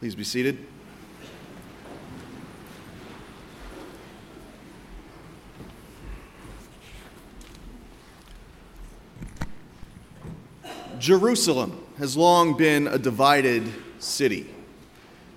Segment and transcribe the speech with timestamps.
[0.00, 0.56] Please be seated.
[10.98, 14.46] Jerusalem has long been a divided city,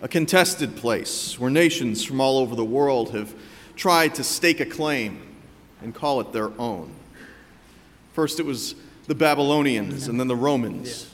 [0.02, 3.36] a contested place where nations from all over the world have
[3.76, 5.20] tried to stake a claim
[5.82, 6.90] and call it their own.
[8.14, 8.76] First, it was
[9.08, 11.14] the Babylonians and then the Romans.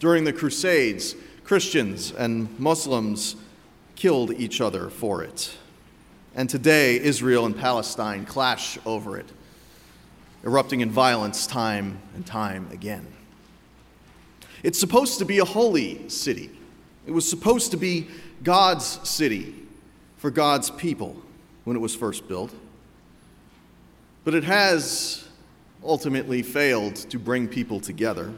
[0.00, 1.14] During the Crusades,
[1.44, 3.36] Christians and Muslims
[3.96, 5.56] killed each other for it.
[6.34, 9.26] And today, Israel and Palestine clash over it,
[10.44, 13.06] erupting in violence time and time again.
[14.62, 16.50] It's supposed to be a holy city.
[17.06, 18.08] It was supposed to be
[18.42, 19.54] God's city
[20.18, 21.20] for God's people
[21.64, 22.52] when it was first built.
[24.24, 25.28] But it has
[25.84, 28.32] ultimately failed to bring people together.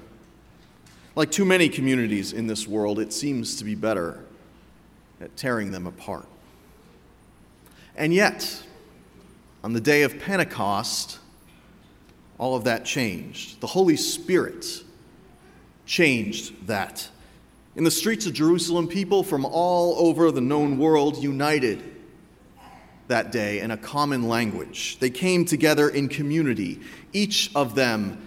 [1.16, 4.18] Like too many communities in this world, it seems to be better
[5.20, 6.26] at tearing them apart.
[7.96, 8.62] And yet,
[9.62, 11.18] on the day of Pentecost,
[12.38, 13.60] all of that changed.
[13.60, 14.66] The Holy Spirit
[15.86, 17.08] changed that.
[17.76, 21.82] In the streets of Jerusalem, people from all over the known world united
[23.08, 24.98] that day in a common language.
[24.98, 26.80] They came together in community,
[27.12, 28.26] each of them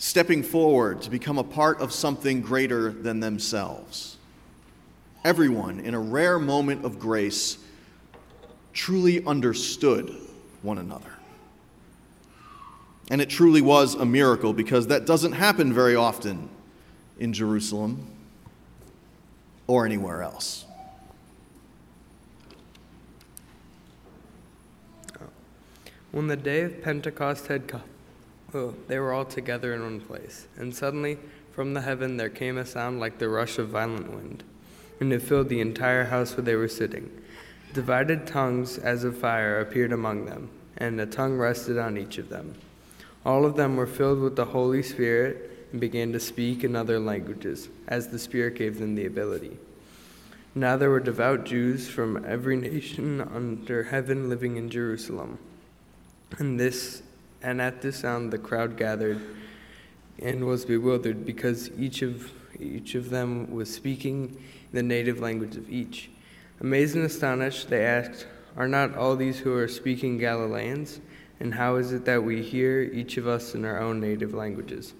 [0.00, 4.16] stepping forward to become a part of something greater than themselves.
[5.26, 7.58] Everyone, in a rare moment of grace,
[8.72, 10.10] truly understood
[10.62, 11.12] one another.
[13.10, 16.48] And it truly was a miracle because that doesn't happen very often
[17.18, 18.06] in Jerusalem
[19.66, 20.64] or anywhere else.
[26.10, 27.82] When the day of Pentecost had come,
[28.54, 30.46] oh, they were all together in one place.
[30.56, 31.18] And suddenly,
[31.52, 34.44] from the heaven, there came a sound like the rush of violent wind,
[35.00, 37.10] and it filled the entire house where they were sitting.
[37.72, 42.28] Divided tongues as of fire appeared among them, and a tongue rested on each of
[42.28, 42.54] them.
[43.24, 46.98] All of them were filled with the Holy Spirit and began to speak in other
[46.98, 49.56] languages, as the Spirit gave them the ability.
[50.54, 55.38] Now there were devout Jews from every nation under heaven living in Jerusalem.
[56.38, 57.02] And this
[57.42, 59.20] and at this sound the crowd gathered
[60.18, 62.30] and was bewildered because each of
[62.60, 64.42] each of them was speaking
[64.72, 66.10] the native language of each.
[66.60, 71.00] Amazed and astonished, they asked, Are not all these who are speaking Galileans?
[71.40, 74.92] And how is it that we hear each of us in our own native languages?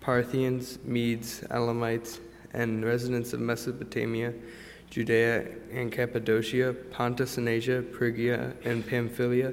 [0.00, 2.20] Parthians, Medes, Elamites,
[2.54, 4.32] and residents of Mesopotamia,
[4.88, 9.52] Judea and Cappadocia, Pontus and Asia, Phrygia and Pamphylia,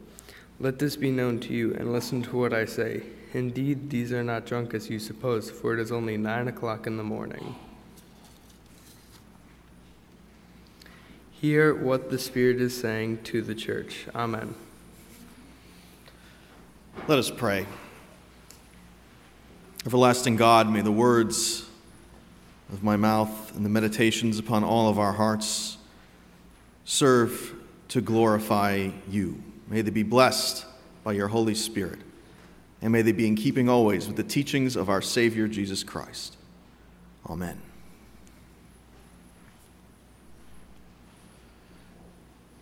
[0.61, 3.01] let this be known to you, and listen to what I say.
[3.33, 6.97] Indeed, these are not drunk as you suppose, for it is only nine o'clock in
[6.97, 7.55] the morning.
[11.31, 14.05] Hear what the Spirit is saying to the church.
[14.13, 14.53] Amen.
[17.07, 17.65] Let us pray.
[19.83, 21.67] Everlasting God, may the words
[22.71, 25.79] of my mouth and the meditations upon all of our hearts
[26.85, 27.55] serve
[27.87, 29.41] to glorify you.
[29.71, 30.65] May they be blessed
[31.01, 31.99] by your Holy Spirit,
[32.81, 36.35] and may they be in keeping always with the teachings of our Savior Jesus Christ.
[37.29, 37.57] Amen.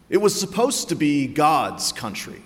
[0.08, 2.44] It was supposed to be God's country,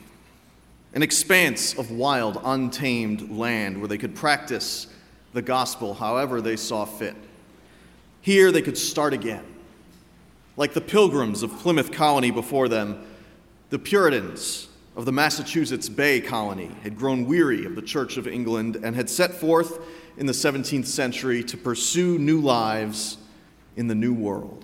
[0.94, 4.88] an expanse of wild, untamed land where they could practice
[5.34, 7.16] the gospel however they saw fit.
[8.22, 9.44] Here they could start again.
[10.56, 13.08] Like the pilgrims of Plymouth Colony before them,
[13.74, 18.76] the Puritans of the Massachusetts Bay Colony had grown weary of the Church of England
[18.76, 19.80] and had set forth
[20.16, 23.18] in the 17th century to pursue new lives
[23.76, 24.64] in the New World.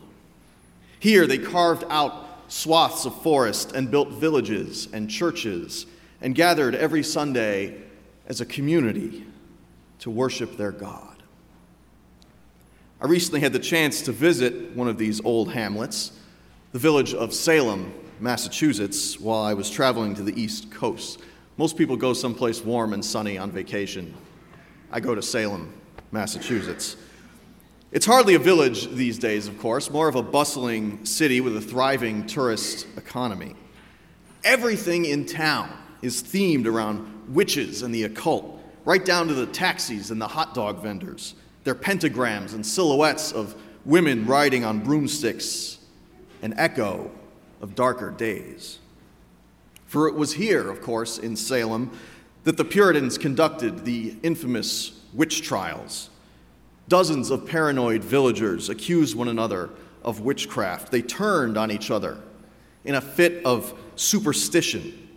[1.00, 5.88] Here they carved out swaths of forest and built villages and churches
[6.22, 7.82] and gathered every Sunday
[8.28, 9.26] as a community
[10.02, 11.24] to worship their God.
[13.02, 16.12] I recently had the chance to visit one of these old hamlets,
[16.74, 21.20] the village of Salem, Massachusetts, while I was traveling to the East Coast.
[21.58, 24.14] Most people go someplace warm and sunny on vacation.
[24.92, 25.74] I go to Salem,
[26.12, 26.98] Massachusetts.
[27.92, 31.62] It's hardly a village these days, of course, more of a bustling city with a
[31.62, 33.56] thriving tourist economy.
[34.44, 40.12] Everything in town is themed around witches and the occult, right down to the taxis
[40.12, 43.56] and the hot dog vendors, their pentagrams and silhouettes of
[43.86, 45.80] women riding on broomsticks,
[46.42, 47.12] an echo
[47.62, 48.80] of darker days.
[49.86, 51.92] For it was here, of course, in Salem,
[52.44, 56.10] that the Puritans conducted the infamous witch trials
[56.90, 59.70] Dozens of paranoid villagers accused one another
[60.04, 60.92] of witchcraft.
[60.92, 62.18] They turned on each other
[62.84, 65.08] in a fit of superstition,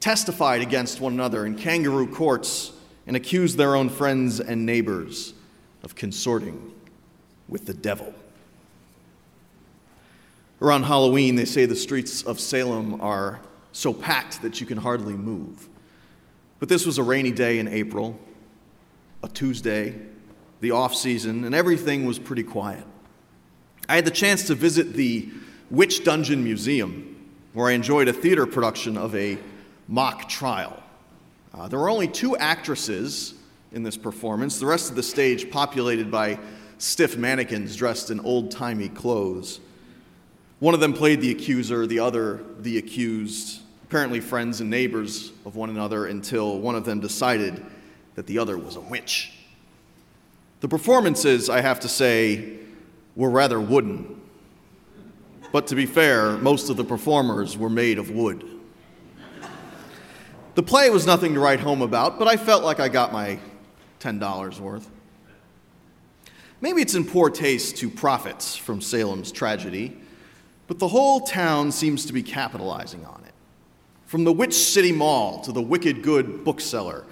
[0.00, 2.72] testified against one another in kangaroo courts,
[3.06, 5.34] and accused their own friends and neighbors
[5.82, 6.72] of consorting
[7.46, 8.14] with the devil.
[10.60, 13.40] Around Halloween, they say the streets of Salem are
[13.72, 15.68] so packed that you can hardly move.
[16.58, 18.18] But this was a rainy day in April,
[19.22, 19.94] a Tuesday,
[20.60, 22.84] the off season, and everything was pretty quiet.
[23.88, 25.28] I had the chance to visit the
[25.70, 29.38] Witch Dungeon Museum, where I enjoyed a theater production of a
[29.88, 30.82] mock trial.
[31.52, 33.34] Uh, there were only two actresses
[33.72, 36.38] in this performance, the rest of the stage populated by
[36.78, 39.60] stiff mannequins dressed in old timey clothes.
[40.58, 45.54] One of them played the accuser, the other the accused, apparently friends and neighbors of
[45.54, 47.64] one another until one of them decided
[48.14, 49.32] that the other was a witch.
[50.60, 52.58] The performances, I have to say,
[53.14, 54.20] were rather wooden.
[55.52, 58.44] But to be fair, most of the performers were made of wood.
[60.54, 63.38] The play was nothing to write home about, but I felt like I got my
[64.00, 64.88] $10 worth.
[66.62, 69.98] Maybe it's in poor taste to profit from Salem's tragedy,
[70.66, 73.32] but the whole town seems to be capitalizing on it.
[74.06, 77.04] From the Witch City Mall to the Wicked Good bookseller,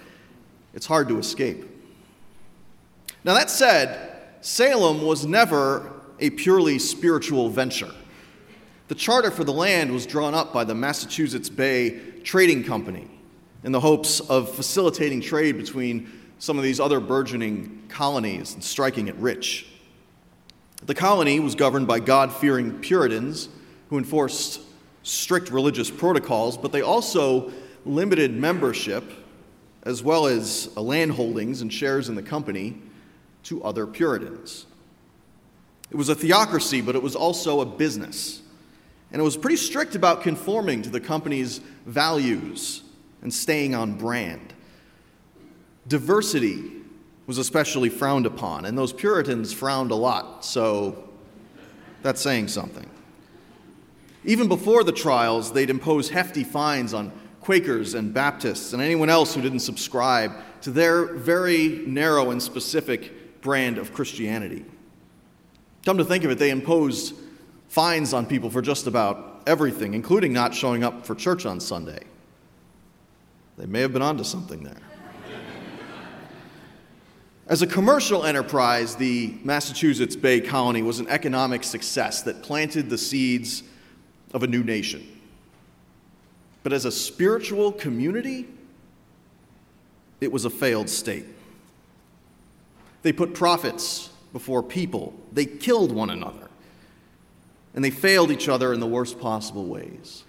[0.73, 1.65] it's hard to escape.
[3.25, 5.91] Now, that said, Salem was never
[6.21, 7.91] a purely spiritual venture.
[8.89, 13.09] The charter for the land was drawn up by the Massachusetts Bay Trading Company
[13.63, 19.09] in the hopes of facilitating trade between some of these other burgeoning colonies and striking
[19.09, 19.67] it rich.
[20.87, 23.49] The colony was governed by God fearing Puritans
[23.89, 24.61] who enforced
[25.03, 27.53] strict religious protocols, but they also
[27.87, 29.05] limited membership
[29.85, 32.81] as well as uh, land holdings and shares in the company
[33.45, 34.67] to other Puritans.
[35.91, 38.43] It was a theocracy, but it was also a business.
[39.13, 42.83] And it was pretty strict about conforming to the company's values
[43.23, 44.55] and staying on brand.
[45.87, 46.84] Diversity
[47.27, 51.09] was especially frowned upon, and those Puritans frowned a lot, so
[52.03, 52.89] that's saying something.
[54.25, 59.35] Even before the trials, they'd impose hefty fines on Quakers and Baptists and anyone else
[59.35, 60.33] who didn't subscribe
[60.63, 64.65] to their very narrow and specific brand of Christianity.
[65.85, 67.15] Come to think of it, they imposed
[67.69, 72.01] fines on people for just about everything, including not showing up for church on Sunday.
[73.59, 74.81] They may have been onto something there.
[77.47, 82.97] As a commercial enterprise, the Massachusetts Bay Colony was an economic success that planted the
[82.97, 83.63] seeds
[84.33, 85.07] of a new nation.
[86.63, 88.49] But as a spiritual community,
[90.23, 91.27] it was a failed state.
[93.03, 95.13] They put profits before people.
[95.31, 96.49] They killed one another.
[97.75, 100.25] And they failed each other in the worst possible ways.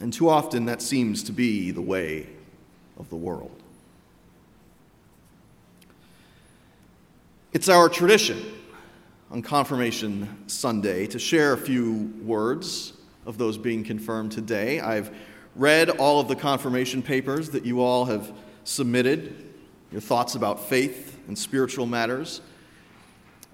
[0.00, 2.28] And too often that seems to be the way
[2.98, 3.57] of the world.
[7.50, 8.44] It's our tradition
[9.30, 12.92] on Confirmation Sunday to share a few words
[13.24, 14.80] of those being confirmed today.
[14.80, 15.10] I've
[15.56, 19.50] read all of the confirmation papers that you all have submitted,
[19.90, 22.42] your thoughts about faith and spiritual matters.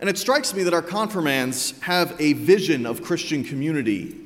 [0.01, 4.17] And it strikes me that our confirmands have a vision of Christian community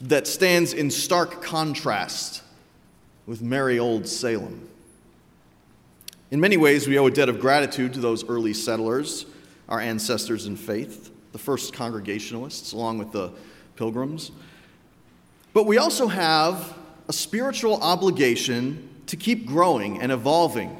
[0.00, 2.40] that stands in stark contrast
[3.26, 4.68] with merry old Salem.
[6.30, 9.26] In many ways, we owe a debt of gratitude to those early settlers,
[9.68, 13.30] our ancestors in faith, the first Congregationalists, along with the
[13.76, 14.32] Pilgrims.
[15.52, 16.76] But we also have
[17.08, 20.76] a spiritual obligation to keep growing and evolving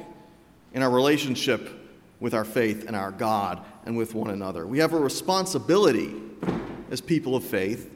[0.73, 1.69] in our relationship
[2.19, 4.67] with our faith and our God and with one another.
[4.67, 6.13] We have a responsibility
[6.91, 7.89] as people of faith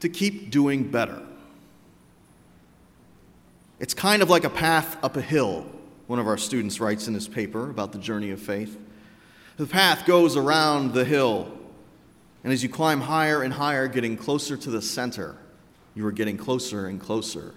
[0.00, 1.22] to keep doing better.
[3.78, 5.64] It's kind of like a path up a hill,
[6.08, 8.78] one of our students writes in his paper about the journey of faith.
[9.58, 11.52] The path goes around the hill,
[12.42, 15.36] and as you climb higher and higher, getting closer to the center,
[15.94, 17.54] you are getting closer and closer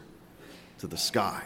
[0.79, 1.41] to the sky.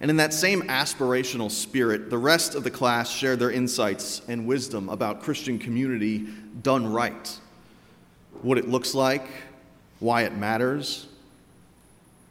[0.00, 4.46] And in that same aspirational spirit, the rest of the class shared their insights and
[4.46, 6.28] wisdom about Christian community
[6.62, 7.36] done right,
[8.42, 9.26] what it looks like,
[9.98, 11.08] why it matters,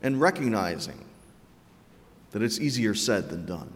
[0.01, 1.08] and recognizing
[2.31, 3.71] that it's easier said than done.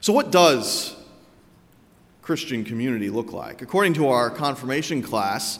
[0.00, 0.96] So, what does
[2.22, 3.62] Christian community look like?
[3.62, 5.58] According to our confirmation class,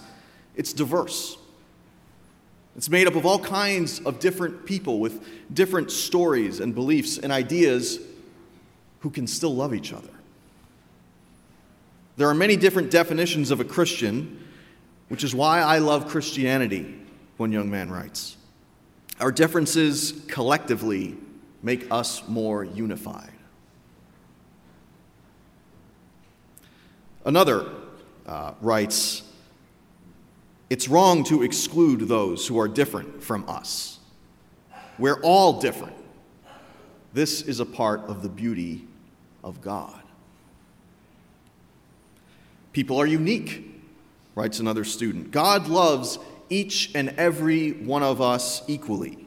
[0.57, 1.37] it's diverse.
[2.77, 7.31] It's made up of all kinds of different people with different stories and beliefs and
[7.31, 7.99] ideas
[9.01, 10.09] who can still love each other.
[12.17, 14.43] There are many different definitions of a Christian,
[15.09, 16.95] which is why I love Christianity,
[17.37, 18.37] one young man writes.
[19.23, 21.17] Our differences collectively
[21.63, 23.31] make us more unified.
[27.25, 27.71] Another
[28.27, 29.23] uh, writes,
[30.71, 34.01] It's wrong to exclude those who are different from us.
[34.99, 35.95] We're all different.
[37.13, 38.89] This is a part of the beauty
[39.45, 40.03] of God.
[42.73, 43.73] People are unique,
[44.35, 45.31] writes another student.
[45.31, 46.19] God loves
[46.53, 49.27] each and every one of us equally,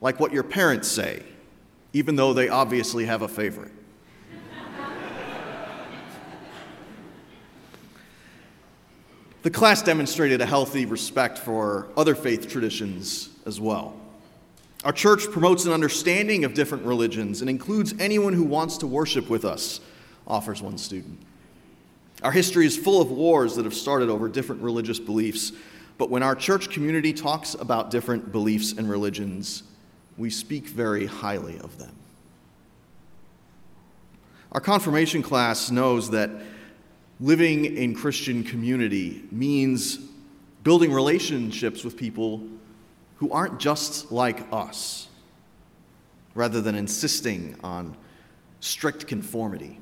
[0.00, 1.22] like what your parents say,
[1.92, 3.70] even though they obviously have a favorite.
[9.42, 13.94] the class demonstrated a healthy respect for other faith traditions as well.
[14.84, 19.30] Our church promotes an understanding of different religions and includes anyone who wants to worship
[19.30, 19.80] with us,
[20.26, 21.20] offers one student.
[22.22, 25.52] Our history is full of wars that have started over different religious beliefs,
[25.98, 29.62] but when our church community talks about different beliefs and religions,
[30.16, 31.94] we speak very highly of them.
[34.52, 36.30] Our confirmation class knows that
[37.20, 39.98] living in Christian community means
[40.62, 42.42] building relationships with people
[43.16, 45.08] who aren't just like us,
[46.34, 47.96] rather than insisting on
[48.60, 49.78] strict conformity.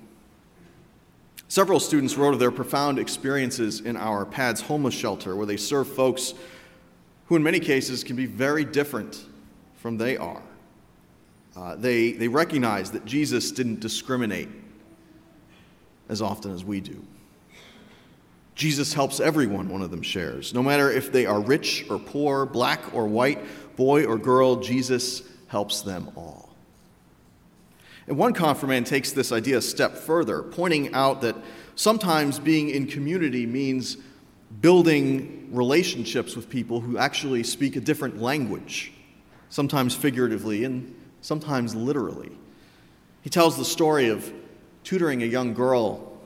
[1.53, 5.87] Several students wrote of their profound experiences in our PADS homeless shelter, where they serve
[5.87, 6.33] folks
[7.27, 9.27] who, in many cases, can be very different
[9.77, 10.41] from they are.
[11.55, 14.49] Uh, they, they recognize that Jesus didn't discriminate
[16.09, 17.05] as often as we do.
[18.55, 20.55] Jesus helps everyone, one of them shares.
[20.55, 25.21] No matter if they are rich or poor, black or white, boy or girl, Jesus
[25.49, 26.52] helps them all.
[28.13, 31.35] And one confirmand takes this idea a step further, pointing out that
[31.77, 33.97] sometimes being in community means
[34.61, 38.93] building relationships with people who actually speak a different language,
[39.49, 42.31] sometimes figuratively and sometimes literally.
[43.23, 44.31] He tells the story of
[44.85, 46.19] tutoring a young girl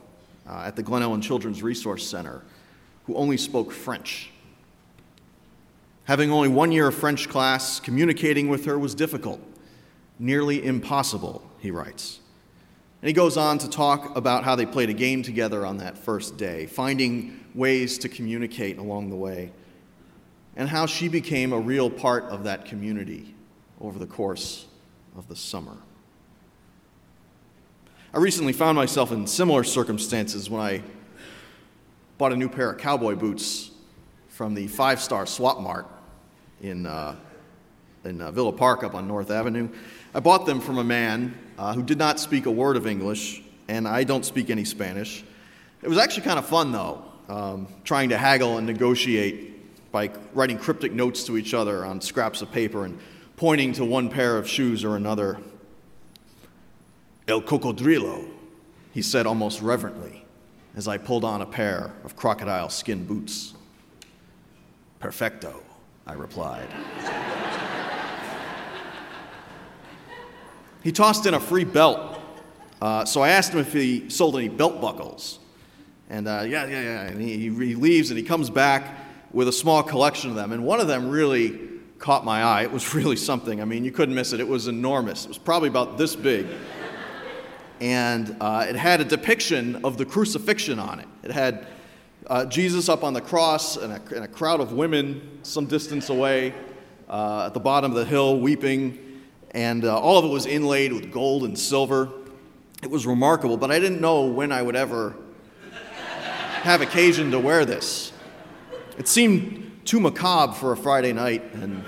[0.45, 2.43] uh, at the Glen Ellyn Children's Resource Center
[3.05, 4.29] who only spoke French.
[6.03, 9.39] Having only one year of French class, communicating with her was difficult,
[10.19, 12.19] nearly impossible he writes.
[13.01, 15.97] And he goes on to talk about how they played a game together on that
[15.97, 19.51] first day, finding ways to communicate along the way,
[20.55, 23.35] and how she became a real part of that community
[23.79, 24.65] over the course
[25.15, 25.77] of the summer.
[28.13, 30.81] I recently found myself in similar circumstances when I
[32.17, 33.69] bought a new pair of cowboy boots
[34.29, 35.87] from the five star swap mart
[36.61, 37.15] in, uh,
[38.05, 39.69] in uh, Villa Park up on North Avenue.
[40.15, 43.41] I bought them from a man uh, who did not speak a word of English,
[43.67, 45.23] and I don't speak any Spanish.
[45.81, 50.57] It was actually kind of fun, though, um, trying to haggle and negotiate by writing
[50.57, 52.99] cryptic notes to each other on scraps of paper and
[53.35, 55.37] pointing to one pair of shoes or another.
[57.27, 58.27] El cocodrilo,
[58.93, 60.25] he said almost reverently
[60.75, 63.53] as I pulled on a pair of crocodile skin boots.
[64.99, 65.63] Perfecto,
[66.05, 66.69] I replied.
[70.83, 72.19] He tossed in a free belt.
[72.81, 75.39] Uh, so I asked him if he sold any belt buckles.
[76.09, 77.01] And uh, yeah, yeah, yeah.
[77.03, 78.97] And he, he leaves and he comes back
[79.33, 80.51] with a small collection of them.
[80.51, 81.59] And one of them really
[81.99, 82.63] caught my eye.
[82.63, 83.61] It was really something.
[83.61, 84.39] I mean, you couldn't miss it.
[84.39, 85.25] It was enormous.
[85.25, 86.47] It was probably about this big.
[87.79, 91.07] And uh, it had a depiction of the crucifixion on it.
[91.23, 91.67] It had
[92.25, 96.09] uh, Jesus up on the cross and a, and a, crowd of women some distance
[96.09, 96.53] away
[97.07, 98.97] uh, at the bottom of the hill weeping
[99.51, 102.09] and uh, all of it was inlaid with gold and silver.
[102.83, 105.15] It was remarkable, but I didn't know when I would ever
[106.61, 108.11] have occasion to wear this.
[108.97, 111.83] It seemed too macabre for a Friday night and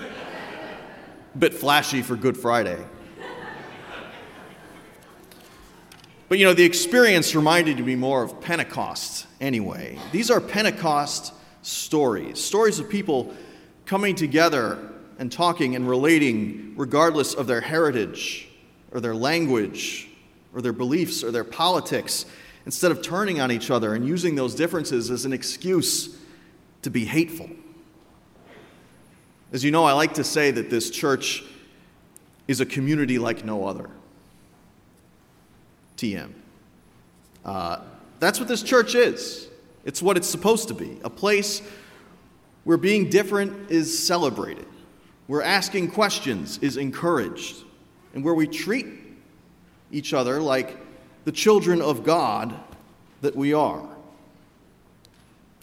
[1.36, 2.78] a bit flashy for Good Friday.
[6.30, 9.98] But you know, the experience reminded me more of Pentecost anyway.
[10.12, 13.34] These are Pentecost stories, stories of people
[13.86, 14.78] coming together
[15.20, 18.50] and talking and relating regardless of their heritage
[18.92, 20.08] or their language
[20.54, 22.26] or their beliefs or their politics
[22.66, 26.18] instead of turning on each other and using those differences as an excuse
[26.82, 27.50] to be hateful.
[29.52, 31.44] As you know, I like to say that this church
[32.48, 33.90] is a community like no other.
[35.98, 36.32] TM.
[37.44, 37.82] Uh,
[38.20, 39.48] that's what this church is.
[39.86, 41.62] It's what it's supposed to be a place
[42.64, 44.68] where being different is celebrated,
[45.30, 47.58] where asking questions is encouraged,
[48.16, 48.88] and where we treat
[49.92, 50.76] each other like
[51.24, 52.56] the children of God
[53.22, 53.88] that we are.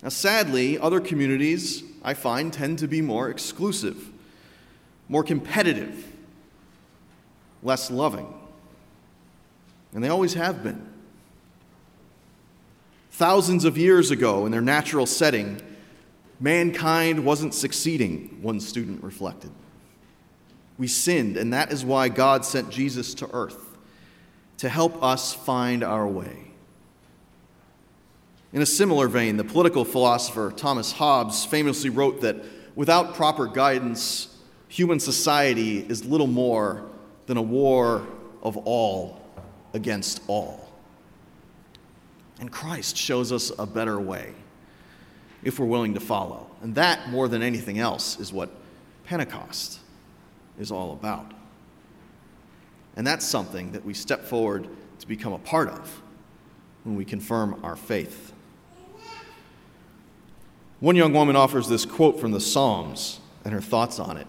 [0.05, 4.09] Now, sadly, other communities, I find, tend to be more exclusive,
[5.09, 6.13] more competitive,
[7.61, 8.33] less loving.
[9.93, 10.87] And they always have been.
[13.11, 15.61] Thousands of years ago, in their natural setting,
[16.41, 19.51] mankind wasn't succeeding, one student reflected.
[20.79, 23.77] We sinned, and that is why God sent Jesus to earth
[24.59, 26.51] to help us find our way.
[28.53, 32.37] In a similar vein, the political philosopher Thomas Hobbes famously wrote that
[32.75, 34.35] without proper guidance,
[34.69, 36.87] human society is little more
[37.27, 38.07] than a war
[38.43, 39.21] of all
[39.75, 40.73] against all.
[42.41, 44.35] And Christ shows us a better way
[45.47, 46.49] if we're willing to follow.
[46.61, 48.51] And that, more than anything else, is what
[49.05, 49.79] Pentecost
[50.59, 51.33] is all about.
[52.97, 54.67] And that's something that we step forward
[54.99, 56.03] to become a part of
[56.83, 58.33] when we confirm our faith.
[60.81, 64.27] One young woman offers this quote from the Psalms and her thoughts on it.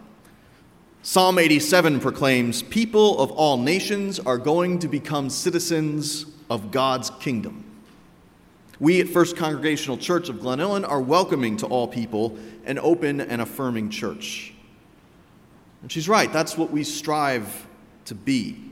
[1.01, 7.66] Psalm 87 proclaims People of all nations are going to become citizens of God's kingdom.
[8.79, 13.21] We at First Congregational Church of Glen Ellyn are welcoming to all people, an open
[13.21, 14.53] and affirming church.
[15.81, 17.67] And she's right, that's what we strive
[18.05, 18.63] to be.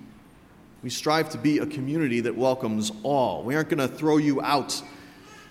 [0.83, 3.41] We strive to be a community that welcomes all.
[3.43, 4.79] We aren't going to throw you out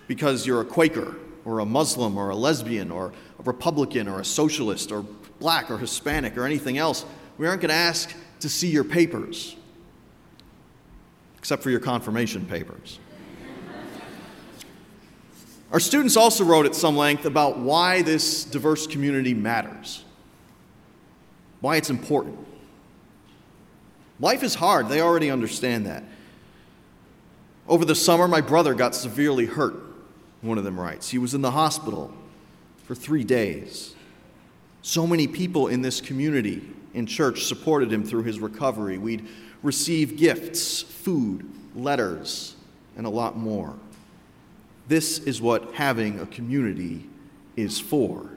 [0.07, 4.25] because you're a Quaker or a Muslim or a lesbian or a Republican or a
[4.25, 5.05] socialist or
[5.39, 7.05] black or Hispanic or anything else.
[7.37, 9.57] We aren't going to ask to see your papers,
[11.37, 12.99] except for your confirmation papers.
[15.75, 20.05] Our students also wrote at some length about why this diverse community matters,
[21.59, 22.37] why it's important.
[24.21, 26.05] Life is hard, they already understand that.
[27.67, 29.75] Over the summer, my brother got severely hurt,
[30.39, 31.09] one of them writes.
[31.09, 32.13] He was in the hospital
[32.85, 33.95] for three days.
[34.81, 36.61] So many people in this community
[36.93, 38.97] in church supported him through his recovery.
[38.97, 39.27] We'd
[39.61, 42.55] receive gifts, food, letters,
[42.95, 43.75] and a lot more.
[44.87, 47.05] This is what having a community
[47.55, 48.29] is for,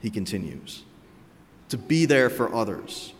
[0.00, 0.82] he continues
[1.68, 3.12] to be there for others.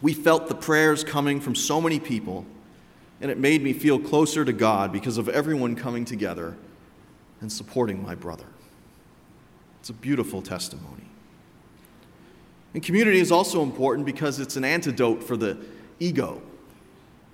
[0.00, 2.44] We felt the prayers coming from so many people,
[3.20, 6.56] and it made me feel closer to God because of everyone coming together
[7.40, 8.46] and supporting my brother.
[9.80, 11.08] It's a beautiful testimony.
[12.74, 15.58] And community is also important because it's an antidote for the
[15.98, 16.40] ego,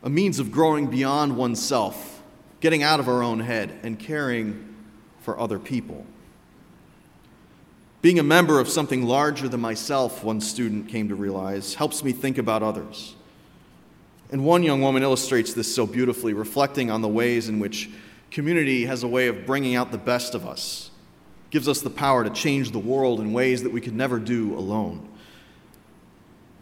[0.03, 2.18] a means of growing beyond oneself
[2.61, 4.77] getting out of our own head and caring
[5.21, 6.05] for other people.
[8.01, 12.13] Being a member of something larger than myself, one student came to realize, helps me
[12.13, 13.17] think about others.
[14.31, 17.91] And one young woman illustrates this so beautifully, reflecting on the ways in which
[18.31, 20.91] community has a way of bringing out the best of us,
[21.51, 24.57] gives us the power to change the world in ways that we could never do
[24.57, 25.09] alone.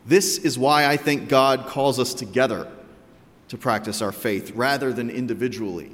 [0.06, 2.68] This is why I think God calls us together
[3.48, 5.92] to practice our faith rather than individually,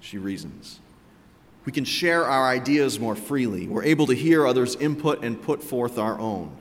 [0.00, 0.80] she reasons.
[1.64, 3.66] We can share our ideas more freely.
[3.66, 6.54] We're able to hear others' input and put forth our own.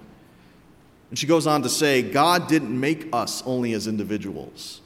[1.09, 4.81] And she goes on to say God didn't make us only as individuals,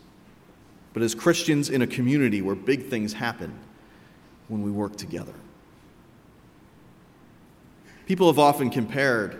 [0.94, 3.58] but as Christians in a community where big things happen
[4.48, 5.34] when we work together.
[8.08, 9.40] People have often compared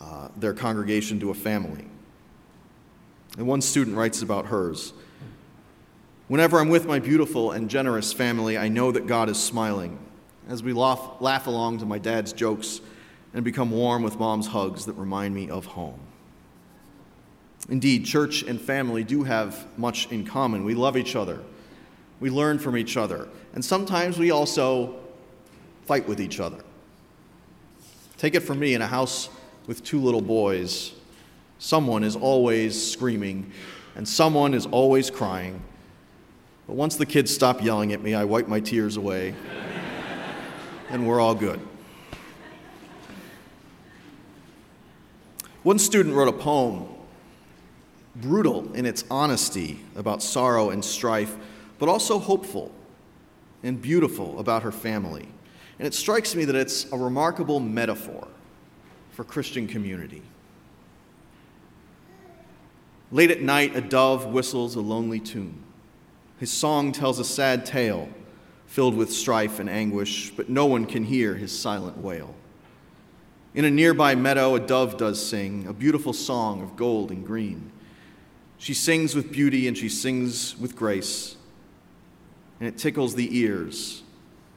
[0.00, 1.84] uh, their congregation to a family.
[3.36, 4.92] And one student writes about hers.
[6.28, 9.98] Whenever I'm with my beautiful and generous family, I know that God is smiling
[10.48, 12.80] as we laugh, laugh along to my dad's jokes
[13.32, 15.98] and become warm with mom's hugs that remind me of home.
[17.68, 20.64] Indeed, church and family do have much in common.
[20.64, 21.40] We love each other,
[22.20, 24.96] we learn from each other, and sometimes we also
[25.86, 26.58] fight with each other.
[28.16, 29.28] Take it from me in a house
[29.66, 30.92] with two little boys
[31.64, 33.50] Someone is always screaming,
[33.96, 35.62] and someone is always crying.
[36.66, 39.34] But once the kids stop yelling at me, I wipe my tears away,
[40.90, 41.58] and we're all good.
[45.62, 46.86] One student wrote a poem,
[48.14, 51.34] brutal in its honesty about sorrow and strife,
[51.78, 52.72] but also hopeful
[53.62, 55.26] and beautiful about her family.
[55.78, 58.28] And it strikes me that it's a remarkable metaphor
[59.12, 60.20] for Christian community.
[63.12, 65.62] Late at night, a dove whistles a lonely tune.
[66.38, 68.08] His song tells a sad tale
[68.66, 72.34] filled with strife and anguish, but no one can hear his silent wail.
[73.54, 77.70] In a nearby meadow, a dove does sing, a beautiful song of gold and green.
[78.58, 81.36] She sings with beauty and she sings with grace,
[82.58, 84.02] and it tickles the ears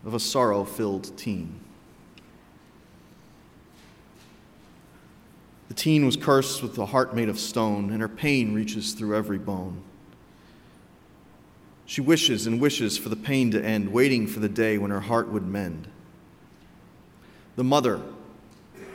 [0.03, 1.59] of a sorrow filled teen.
[5.67, 9.15] The teen was cursed with a heart made of stone, and her pain reaches through
[9.15, 9.81] every bone.
[11.85, 14.99] She wishes and wishes for the pain to end, waiting for the day when her
[14.99, 15.87] heart would mend.
[17.55, 18.01] The mother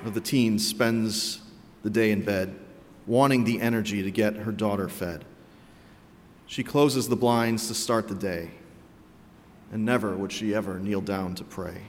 [0.04, 1.40] of the teen spends
[1.82, 2.54] the day in bed,
[3.06, 5.24] wanting the energy to get her daughter fed.
[6.46, 8.50] She closes the blinds to start the day,
[9.72, 11.82] and never would she ever kneel down to pray.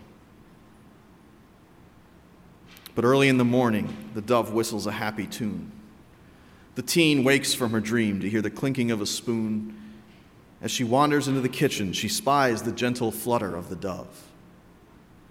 [2.96, 5.72] But early in the morning, the dove whistles a happy tune.
[6.76, 9.76] The teen wakes from her dream to hear the clinking of a spoon.
[10.62, 14.28] As she wanders into the kitchen, she spies the gentle flutter of the dove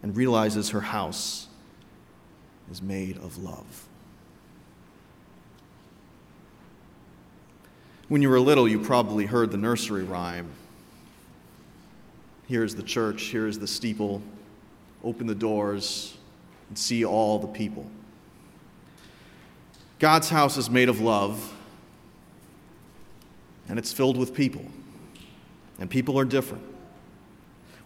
[0.02, 1.48] and realizes her house
[2.70, 3.88] is made of love.
[8.08, 10.50] When you were little, you probably heard the nursery rhyme.
[12.46, 14.20] Here's the church, here's the steeple,
[15.02, 16.16] open the doors,
[16.72, 17.84] and see all the people.
[19.98, 21.52] God's house is made of love,
[23.68, 24.64] and it's filled with people.
[25.78, 26.64] And people are different.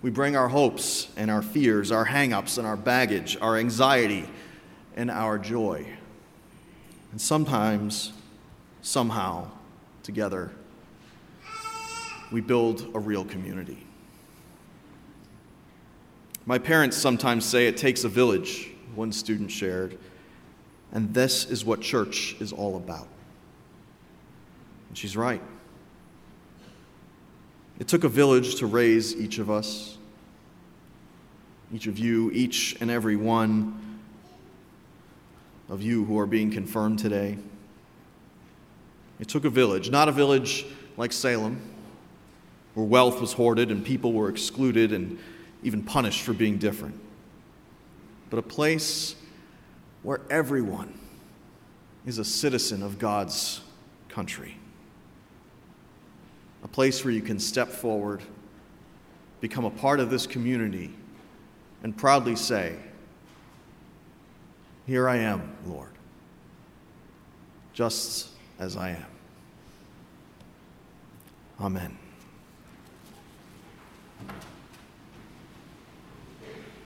[0.02, 4.24] We bring our hopes and our fears, our hang ups and our baggage, our anxiety
[4.94, 5.84] and our joy.
[7.10, 8.12] And sometimes,
[8.82, 9.50] somehow,
[10.04, 10.52] together,
[12.30, 13.84] we build a real community.
[16.44, 19.98] My parents sometimes say it takes a village one student shared.
[20.92, 23.08] And this is what church is all about.
[24.88, 25.42] And she's right.
[27.78, 29.98] It took a village to raise each of us,
[31.74, 34.00] each of you, each and every one
[35.68, 37.36] of you who are being confirmed today.
[39.20, 40.64] It took a village, not a village
[40.96, 41.60] like Salem,
[42.74, 45.18] where wealth was hoarded and people were excluded and
[45.62, 46.98] even punished for being different
[48.30, 49.14] but a place
[50.02, 50.92] where everyone
[52.04, 53.60] is a citizen of God's
[54.08, 54.56] country.
[56.64, 58.22] A place where you can step forward,
[59.40, 60.92] become a part of this community,
[61.82, 62.76] and proudly say,
[64.86, 65.90] Here I am, Lord,
[67.72, 69.06] just as I am.
[71.60, 71.98] Amen.